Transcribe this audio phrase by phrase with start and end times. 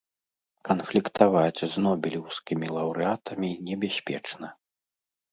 [0.67, 4.47] Канфліктаваць з нобелеўскімі лаўрэатамі небяспечна.